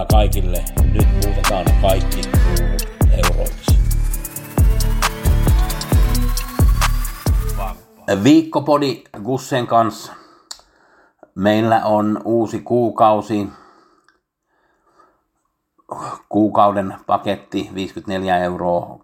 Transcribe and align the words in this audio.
Pelionnea 0.00 0.06
kaikille. 0.06 0.64
Nyt 0.92 1.08
muutetaan 1.24 1.64
kaikki 1.82 2.20
kruunut 2.20 2.88
euroiksi. 3.24 3.78
Viikkopodi 8.24 9.02
Gussen 9.24 9.66
kanssa. 9.66 10.12
Meillä 11.34 11.84
on 11.84 12.20
uusi 12.24 12.60
kuukausi. 12.60 13.48
Kuukauden 16.28 16.94
paketti 17.06 17.70
54 17.74 18.38
euroa, 18.38 18.98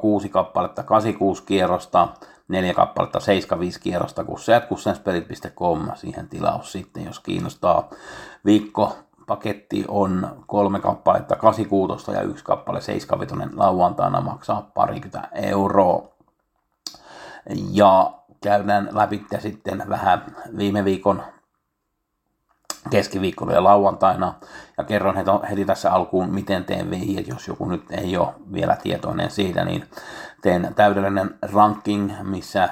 kuusi 0.00 0.28
kappaletta 0.28 0.82
86 0.82 1.42
kierrosta, 1.42 2.08
neljä 2.48 2.74
kappaletta 2.74 3.20
75 3.20 3.80
kierrosta, 3.80 4.24
kusseatkussenspeli.com, 4.24 5.88
siihen 5.94 6.28
tilaus 6.28 6.72
sitten, 6.72 7.04
jos 7.04 7.20
kiinnostaa. 7.20 7.90
Viikko 8.44 9.07
paketti 9.28 9.84
on 9.88 10.44
kolme 10.46 10.80
kappaletta 10.80 11.36
86 11.36 12.12
ja 12.12 12.22
yksi 12.22 12.44
kappale 12.44 12.80
75 12.80 13.56
lauantaina 13.56 14.20
maksaa 14.20 14.70
parikymmentä 14.74 15.28
euroa. 15.32 16.08
Ja 17.72 18.12
käydään 18.42 18.88
läpi 18.92 19.26
sitten 19.38 19.82
vähän 19.88 20.36
viime 20.56 20.84
viikon 20.84 21.22
keskiviikkona 22.90 23.52
ja 23.52 23.64
lauantaina. 23.64 24.34
Ja 24.78 24.84
kerron 24.84 25.14
heti 25.50 25.64
tässä 25.64 25.92
alkuun, 25.92 26.34
miten 26.34 26.64
teen 26.64 26.90
vihjeet, 26.90 27.28
jos 27.28 27.48
joku 27.48 27.68
nyt 27.68 27.84
ei 27.90 28.16
ole 28.16 28.34
vielä 28.52 28.76
tietoinen 28.76 29.30
siitä, 29.30 29.64
niin 29.64 29.84
teen 30.42 30.72
täydellinen 30.76 31.38
ranking, 31.52 32.12
missä 32.22 32.68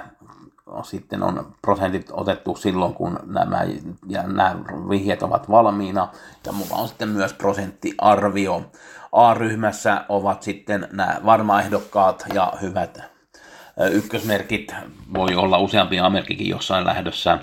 sitten 0.83 1.23
on 1.23 1.55
prosentit 1.63 2.11
otettu 2.13 2.57
silloin, 2.57 2.95
kun 2.95 3.19
nämä, 3.27 3.61
ja 4.09 4.23
nämä 4.23 4.57
vihjeet 4.89 5.23
ovat 5.23 5.51
valmiina. 5.51 6.09
Ja 6.47 6.53
mulla 6.53 6.77
on 6.77 6.89
sitten 6.89 7.09
myös 7.09 7.33
prosenttiarvio. 7.33 8.63
A-ryhmässä 9.13 10.05
ovat 10.09 10.43
sitten 10.43 10.89
nämä 10.93 11.21
varmaehdokkaat 11.25 12.27
ja 12.35 12.53
hyvät 12.63 13.16
Ykkösmerkit 13.93 14.75
voi 15.15 15.35
olla 15.35 15.59
useampia 15.59 16.07
A-merkkikin 16.07 16.49
jossain 16.49 16.87
lähdössä. 16.87 17.39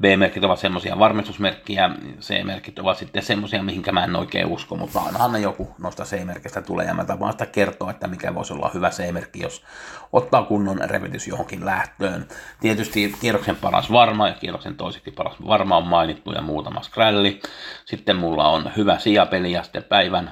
B-merkit 0.00 0.44
ovat 0.44 0.58
semmoisia 0.58 0.98
varmistusmerkkiä, 0.98 1.90
C-merkit 2.20 2.78
ovat 2.78 2.98
sitten 2.98 3.22
semmoisia, 3.22 3.62
mihinkä 3.62 3.92
mä 3.92 4.04
en 4.04 4.16
oikein 4.16 4.46
usko, 4.46 4.76
mutta 4.76 5.00
ainahan 5.00 5.32
ne 5.32 5.38
joku 5.38 5.74
noista 5.78 6.04
C-merkistä 6.04 6.62
tulee 6.62 6.86
ja 6.86 6.94
mä 6.94 7.04
tapaan 7.04 7.32
sitä 7.32 7.46
kertoa, 7.46 7.90
että 7.90 8.08
mikä 8.08 8.34
voisi 8.34 8.52
olla 8.52 8.70
hyvä 8.74 8.90
C-merkki, 8.90 9.42
jos 9.42 9.64
ottaa 10.12 10.42
kunnon 10.42 10.80
revitys 10.84 11.28
johonkin 11.28 11.64
lähtöön. 11.64 12.28
Tietysti 12.60 13.14
kierroksen 13.20 13.56
paras 13.56 13.92
varma 13.92 14.28
ja 14.28 14.34
kierroksen 14.34 14.76
toiseksi 14.76 15.10
paras 15.10 15.36
varma 15.46 15.76
on 15.76 15.86
mainittu 15.86 16.32
ja 16.32 16.42
muutama 16.42 16.82
skrälli. 16.82 17.40
Sitten 17.84 18.16
mulla 18.16 18.48
on 18.48 18.70
hyvä 18.76 18.98
sijapeli 18.98 19.52
ja 19.52 19.62
sitten 19.62 19.84
päivän 19.84 20.30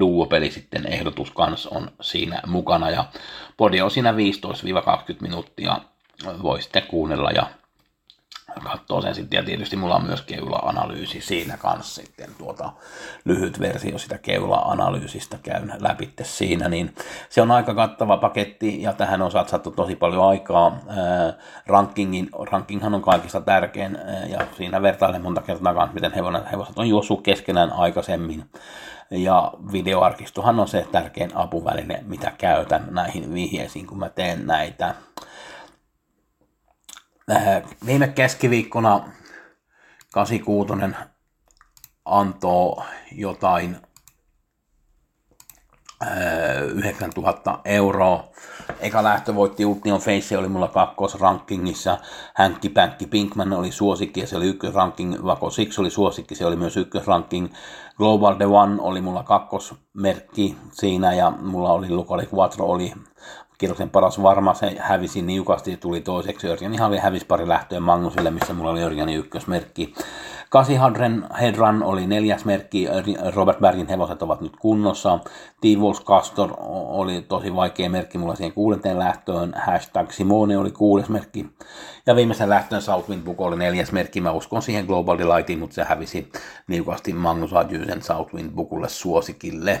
duopeli 0.00 0.50
sitten 0.50 0.86
ehdotus 0.86 1.30
kanssa 1.30 1.70
on 1.72 1.90
siinä 2.00 2.42
mukana 2.46 2.90
ja 2.90 3.04
podi 3.56 3.80
on 3.80 3.90
siinä 3.90 4.12
15-20 4.12 4.16
minuuttia, 5.20 5.80
voi 6.42 6.62
sitten 6.62 6.82
kuunnella 6.82 7.30
ja 7.30 7.46
katsoa 8.62 9.00
sen 9.00 9.14
sitten. 9.14 9.36
Ja 9.36 9.42
tietysti 9.42 9.76
mulla 9.76 9.96
on 9.96 10.04
myös 10.04 10.22
keula-analyysi 10.22 11.20
siinä 11.20 11.56
kanssa 11.56 12.02
sitten 12.02 12.30
tuota 12.38 12.72
lyhyt 13.24 13.60
versio 13.60 13.98
sitä 13.98 14.18
keula-analyysistä 14.18 15.38
käyn 15.42 15.72
läpi 15.80 16.12
siinä, 16.22 16.68
niin 16.68 16.94
se 17.28 17.42
on 17.42 17.50
aika 17.50 17.74
kattava 17.74 18.16
paketti 18.16 18.82
ja 18.82 18.92
tähän 18.92 19.22
on 19.22 19.30
satsattu 19.30 19.70
tosi 19.70 19.96
paljon 19.96 20.28
aikaa. 20.28 20.78
rankingin, 21.66 22.28
rankinghan 22.50 22.94
on 22.94 23.02
kaikista 23.02 23.40
tärkein 23.40 23.98
ja 24.28 24.46
siinä 24.56 24.82
vertailen 24.82 25.22
monta 25.22 25.42
kertaa 25.42 25.88
miten 25.92 26.12
hevoset 26.52 26.78
on 26.78 26.88
juossut 26.88 27.22
keskenään 27.22 27.72
aikaisemmin 27.72 28.44
ja 29.10 29.52
videoarkistohan 29.72 30.60
on 30.60 30.68
se 30.68 30.86
tärkein 30.92 31.36
apuväline, 31.36 32.02
mitä 32.06 32.32
käytän 32.38 32.86
näihin 32.90 33.34
vihjeisiin, 33.34 33.86
kun 33.86 33.98
mä 33.98 34.08
teen 34.08 34.46
näitä. 34.46 34.94
Äh, 37.30 37.62
viime 37.86 38.08
keskiviikkona 38.08 39.08
86 40.12 40.72
antoi 42.04 42.84
jotain 43.12 43.76
9000 46.74 47.58
euroa. 47.64 48.24
Eka 48.80 49.02
lähtö 49.02 49.34
voitti 49.34 49.64
Ultion 49.64 50.00
Face, 50.00 50.38
oli 50.38 50.48
mulla 50.48 50.68
kakkosrankingissa. 50.68 51.98
Hänkki 52.34 52.68
Pänkki 52.68 53.06
Pinkman 53.06 53.52
oli 53.52 53.72
suosikki 53.72 54.20
ja 54.20 54.26
se 54.26 54.36
oli 54.36 54.46
ykkösranking. 54.46 55.24
Vako 55.24 55.50
Six 55.50 55.78
oli 55.78 55.90
suosikki, 55.90 56.34
se 56.34 56.46
oli 56.46 56.56
myös 56.56 56.76
ykkösranking. 56.76 57.48
Global 57.96 58.34
The 58.34 58.46
One 58.46 58.76
oli 58.80 59.00
mulla 59.00 59.22
kakkosmerkki 59.94 60.56
siinä 60.72 61.14
ja 61.14 61.30
mulla 61.30 61.72
oli 61.72 61.90
Lukali 61.90 62.28
Quattro 62.34 62.66
oli 62.66 62.92
kierroksen 63.58 63.90
paras 63.90 64.22
varma, 64.22 64.54
se 64.54 64.76
hävisi 64.78 65.22
niukasti 65.22 65.76
tuli 65.76 66.00
toiseksi. 66.00 66.48
Örjani 66.48 66.76
Havi 66.76 66.98
hävisi 66.98 67.26
pari 67.26 67.48
lähtöä 67.48 67.80
Magnusille, 67.80 68.30
missä 68.30 68.52
mulla 68.52 68.70
oli 68.70 68.82
Örjani 68.82 69.14
ykkösmerkki. 69.14 69.94
Kasihadren 70.50 71.24
Hedran 71.40 71.82
oli 71.82 72.06
neljäs 72.06 72.44
merkki, 72.44 72.88
Robert 73.34 73.58
Bergin 73.60 73.88
hevoset 73.88 74.22
ovat 74.22 74.40
nyt 74.40 74.56
kunnossa. 74.56 75.18
T-Wolves 75.60 76.04
Castor 76.04 76.54
oli 76.58 77.22
tosi 77.22 77.54
vaikea 77.54 77.90
merkki 77.90 78.18
mulla 78.18 78.34
siihen 78.34 78.52
kuudenteen 78.52 78.98
lähtöön. 78.98 79.54
Hashtag 79.66 80.10
Simone 80.10 80.58
oli 80.58 80.70
kuudes 80.70 81.08
merkki. 81.08 81.46
Ja 82.06 82.16
viimeisen 82.16 82.48
lähtöön 82.48 82.82
Southwind 82.82 83.22
Book 83.22 83.40
oli 83.40 83.56
neljäs 83.56 83.92
merkki. 83.92 84.20
Mä 84.20 84.32
uskon 84.32 84.62
siihen 84.62 84.86
Global 84.86 85.18
Delightiin, 85.18 85.58
mutta 85.58 85.74
se 85.74 85.84
hävisi 85.84 86.32
niukasti 86.68 87.12
Magnus 87.12 87.52
Adjusen 87.52 88.02
Southwind 88.02 88.50
Bookulle 88.50 88.88
suosikille. 88.88 89.80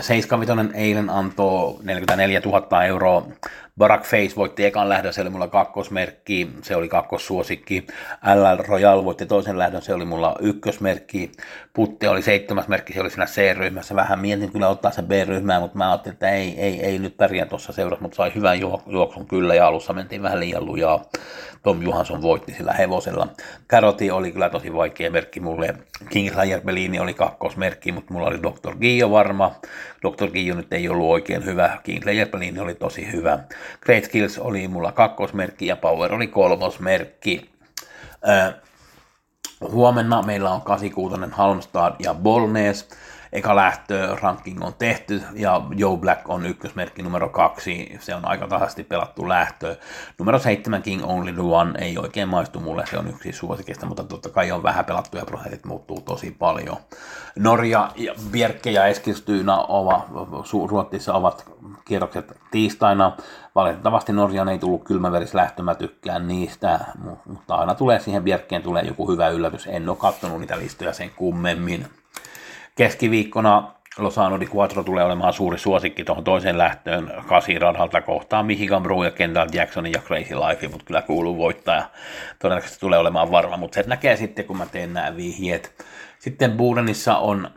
75 0.00 0.70
eilen 0.74 1.10
antoi 1.10 1.78
44 1.82 2.40
000 2.44 2.84
euroa. 2.84 3.26
Barack 3.78 4.04
Face 4.04 4.36
voitti 4.36 4.64
ekan 4.64 4.88
lähdön, 4.88 5.12
se 5.12 5.20
oli 5.20 5.30
mulla 5.30 5.48
kakkosmerkki, 5.48 6.50
se 6.62 6.76
oli 6.76 6.88
kakkossuosikki. 6.88 7.86
LL 8.34 8.62
Royal 8.68 9.04
voitti 9.04 9.26
toisen 9.26 9.58
lähdön, 9.58 9.82
se 9.82 9.94
oli 9.94 10.04
mulla 10.04 10.36
ykkösmerkki. 10.40 11.32
Putte 11.72 12.08
oli 12.08 12.22
seitsemäs 12.22 12.68
merkki, 12.68 12.92
se 12.92 13.00
oli 13.00 13.10
siinä 13.10 13.26
C-ryhmässä. 13.26 13.94
Vähän 13.94 14.18
mietin 14.18 14.52
kyllä 14.52 14.68
ottaa 14.68 14.90
sen 14.90 15.06
B-ryhmään, 15.06 15.62
mutta 15.62 15.78
mä 15.78 15.90
ajattelin, 15.90 16.12
että 16.12 16.30
ei, 16.30 16.60
ei, 16.60 16.80
ei 16.84 16.98
nyt 16.98 17.16
pärjää 17.16 17.46
tuossa 17.46 17.72
seurassa, 17.72 18.02
mutta 18.02 18.16
sai 18.16 18.32
hyvän 18.34 18.60
juoksun 18.86 19.26
kyllä 19.26 19.54
ja 19.54 19.66
alussa 19.66 19.92
mentiin 19.92 20.22
vähän 20.22 20.40
liian 20.40 20.66
lujaa. 20.66 21.04
Tom 21.62 21.82
Johansson 21.82 22.22
voitti 22.22 22.54
sillä 22.54 22.72
hevosella. 22.72 23.28
Karoti 23.66 24.10
oli 24.10 24.32
kyllä 24.32 24.50
tosi 24.50 24.74
vaikea 24.74 25.10
merkki 25.10 25.40
mulle. 25.40 25.74
Kingslayer 26.10 26.60
Bellini 26.60 27.00
oli 27.00 27.14
kakkosmerkki, 27.14 27.92
mutta 27.92 28.14
mulla 28.14 28.26
oli 28.26 28.42
Dr. 28.42 28.76
Gio 28.80 29.10
varma. 29.10 29.54
Dr. 30.02 30.30
Gio 30.30 30.54
nyt 30.54 30.72
ei 30.72 30.88
ollut 30.88 31.10
oikein 31.10 31.44
hyvä. 31.44 31.78
Kingslayer 31.82 32.28
Bellini 32.28 32.60
oli 32.60 32.74
tosi 32.74 33.12
hyvä. 33.12 33.38
Great 33.80 34.04
Skills 34.04 34.38
oli 34.38 34.68
mulla 34.68 34.92
kakkosmerkki 34.92 35.66
ja 35.66 35.76
Power 35.76 36.14
oli 36.14 36.26
kolmosmerkki. 36.26 37.50
Äh, 38.28 38.54
huomenna 39.60 40.22
meillä 40.22 40.50
on 40.50 40.62
86 40.62 41.16
Halmstad 41.32 41.94
ja 41.98 42.14
Bolnes 42.14 42.88
eka 43.34 43.56
lähtö 43.56 44.16
ranking 44.22 44.64
on 44.64 44.74
tehty 44.74 45.22
ja 45.32 45.62
Joe 45.76 45.96
Black 45.96 46.30
on 46.30 46.46
ykkösmerkki 46.46 47.02
numero 47.02 47.28
kaksi, 47.28 47.96
se 48.00 48.14
on 48.14 48.28
aika 48.28 48.46
tasaisesti 48.46 48.84
pelattu 48.84 49.28
lähtö. 49.28 49.76
Numero 50.18 50.38
seitsemän 50.38 50.82
King 50.82 51.02
Only 51.04 51.32
the 51.32 51.42
One 51.42 51.78
ei 51.78 51.98
oikein 51.98 52.28
maistu 52.28 52.60
mulle, 52.60 52.86
se 52.86 52.98
on 52.98 53.08
yksi 53.08 53.32
suosikista, 53.32 53.86
mutta 53.86 54.04
totta 54.04 54.28
kai 54.28 54.52
on 54.52 54.62
vähän 54.62 54.84
pelattu 54.84 55.16
ja 55.16 55.24
prosentit 55.24 55.64
muuttuu 55.64 56.00
tosi 56.00 56.30
paljon. 56.30 56.76
Norja, 57.38 57.90
ja 57.96 58.14
Bjerke 58.30 58.70
ja 58.70 58.86
Eskilstuna 58.86 59.64
ovat, 59.68 60.04
Ruotsissa 60.68 61.14
ovat 61.14 61.50
kierrokset 61.84 62.32
tiistaina. 62.50 63.16
Valitettavasti 63.54 64.12
Norjan 64.12 64.48
ei 64.48 64.58
tullut 64.58 64.84
kylmäverislähtö, 64.84 65.62
mä 65.62 65.74
tykkään 65.74 66.28
niistä, 66.28 66.80
mutta 67.26 67.54
aina 67.54 67.74
tulee 67.74 68.00
siihen 68.00 68.22
Bjerkeen 68.22 68.62
tulee 68.62 68.82
joku 68.82 69.10
hyvä 69.10 69.28
yllätys. 69.28 69.66
En 69.66 69.88
ole 69.88 69.96
katsonut 69.96 70.40
niitä 70.40 70.58
listoja 70.58 70.92
sen 70.92 71.10
kummemmin. 71.10 71.86
Keskiviikkona 72.74 73.74
Lozano 73.98 74.40
di 74.40 74.48
Quattro 74.54 74.82
tulee 74.82 75.04
olemaan 75.04 75.32
suuri 75.32 75.58
suosikki 75.58 76.04
tuohon 76.04 76.24
toiseen 76.24 76.58
lähtöön 76.58 77.12
kasiradalta 77.26 78.00
kohtaa 78.00 78.42
Michigan 78.42 78.82
Brew 78.82 79.04
ja 79.04 79.10
Kendall 79.10 79.48
Jacksonin 79.52 79.92
ja 79.92 80.00
Crazy 80.00 80.34
Life, 80.34 80.68
mutta 80.68 80.84
kyllä 80.86 81.02
kuuluu 81.02 81.36
voittaja. 81.38 81.90
Todennäköisesti 82.38 82.80
tulee 82.80 82.98
olemaan 82.98 83.30
varma, 83.30 83.56
mutta 83.56 83.74
se 83.74 83.84
näkee 83.86 84.16
sitten, 84.16 84.44
kun 84.44 84.56
mä 84.56 84.66
teen 84.66 84.92
nämä 84.92 85.16
vihjeet. 85.16 85.84
Sitten 86.18 86.52
Budenissa 86.52 87.16
on 87.16 87.50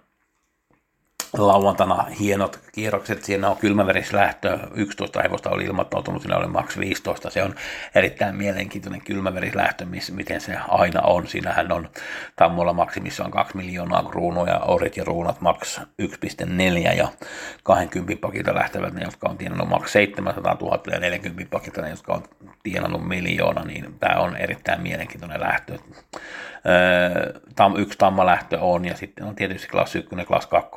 lauantaina 1.37 2.03
hienot 2.19 2.59
kierrokset. 2.71 3.23
Siinä 3.23 3.49
on 3.49 3.57
kylmäverislähtö, 3.57 4.59
11 4.73 5.21
hevosta 5.21 5.49
oli 5.49 5.63
ilmoittautunut, 5.63 6.21
siinä 6.21 6.37
oli 6.37 6.47
maks 6.47 6.77
15. 6.77 7.29
Se 7.29 7.43
on 7.43 7.55
erittäin 7.95 8.35
mielenkiintoinen 8.35 9.01
kylmäverislähtö, 9.01 9.85
miss, 9.85 10.11
miten 10.11 10.41
se 10.41 10.57
aina 10.67 11.01
on. 11.01 11.27
Siinähän 11.27 11.71
on 11.71 11.89
Tammolla 12.35 12.73
maksimissa 12.73 13.25
on 13.25 13.31
2 13.31 13.57
miljoonaa 13.57 14.03
kruunuja, 14.03 14.59
orit 14.59 14.97
ja 14.97 15.03
ruunat 15.03 15.41
maks 15.41 15.81
1,4 16.01 16.97
ja 16.97 17.07
20 17.63 18.21
pakilta 18.21 18.55
lähtevät 18.55 18.93
ne, 18.93 19.03
jotka 19.03 19.29
on 19.29 19.37
tienannut 19.37 19.69
maks 19.69 19.91
700 19.93 20.57
000 20.61 20.81
ja 20.91 20.99
40 20.99 21.51
pakilta 21.51 21.81
ne, 21.81 21.89
jotka 21.89 22.13
on 22.13 22.23
tienannut 22.63 23.07
miljoona, 23.07 23.63
niin 23.63 23.95
tämä 23.99 24.19
on 24.19 24.35
erittäin 24.35 24.81
mielenkiintoinen 24.81 25.41
lähtö. 25.41 25.77
Tam, 27.55 27.75
yksi 27.77 27.97
tammalähtö 27.97 28.59
on 28.59 28.85
ja 28.85 28.95
sitten 28.95 29.25
on 29.25 29.35
tietysti 29.35 29.67
klass 29.67 29.95
1, 29.95 30.15
klass 30.27 30.47
2, 30.47 30.71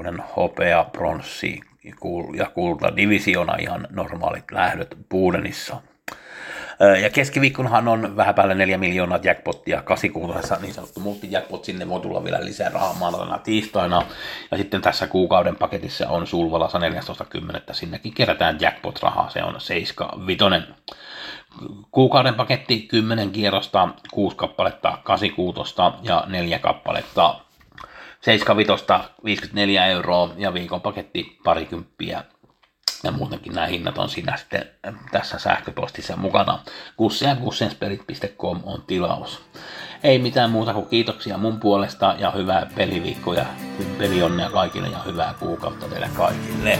hopea, 0.50 0.84
pronssi 0.84 1.60
ja 2.36 2.46
kulta 2.54 2.96
divisiona 2.96 3.56
ihan 3.56 3.86
normaalit 3.90 4.50
lähdöt 4.52 4.96
Buudenissa. 5.10 5.76
Ja 7.02 7.10
keskiviikkonahan 7.10 7.88
on 7.88 8.16
vähän 8.16 8.34
päälle 8.34 8.54
4 8.54 8.78
miljoonaa 8.78 9.18
jackpottia, 9.22 9.82
86 9.82 10.62
niin 10.62 10.74
sanottu 10.74 11.00
multijackpot, 11.00 11.64
sinne 11.64 11.88
voi 11.88 12.00
tulla 12.00 12.24
vielä 12.24 12.44
lisää 12.44 12.68
rahaa 12.68 12.94
maanantaina 12.94 13.38
tiistaina. 13.38 14.02
Ja 14.50 14.56
sitten 14.56 14.80
tässä 14.82 15.06
kuukauden 15.06 15.56
paketissa 15.56 16.08
on 16.08 16.26
Sulvalassa 16.26 16.78
14.10. 16.78 16.84
Sinnekin 17.72 18.14
kerätään 18.14 18.58
jackpot-rahaa, 18.60 19.30
se 19.30 19.44
on 19.44 19.60
75. 19.60 20.44
Kuukauden 21.90 22.34
paketti 22.34 22.80
10 22.80 23.30
kierrosta, 23.30 23.88
6 24.10 24.36
kappaletta 24.36 24.98
86 25.02 25.74
ja 26.02 26.24
4 26.28 26.58
kappaletta 26.58 27.40
75 28.20 28.84
54 29.24 29.86
euroa 29.86 30.34
ja 30.36 30.54
viikon 30.54 30.80
paketti 30.80 31.38
parikymppiä. 31.44 32.24
Ja 33.04 33.12
muutenkin 33.12 33.54
nämä 33.54 33.66
hinnat 33.66 33.98
on 33.98 34.08
siinä 34.08 34.36
sitten 34.36 34.70
tässä 35.10 35.38
sähköpostissa 35.38 36.16
mukana. 36.16 36.58
Kussensperit.com 36.96 38.60
on 38.64 38.82
tilaus. 38.86 39.42
Ei 40.02 40.18
mitään 40.18 40.50
muuta 40.50 40.74
kuin 40.74 40.86
kiitoksia 40.86 41.38
mun 41.38 41.60
puolesta 41.60 42.14
ja 42.18 42.30
hyvää 42.30 42.66
peliviikkoa 42.74 43.34
ja 43.34 43.46
pelionnea 43.98 44.50
kaikille 44.50 44.88
ja 44.88 44.98
hyvää 44.98 45.34
kuukautta 45.40 45.88
teille 45.88 46.10
kaikille. 46.14 46.78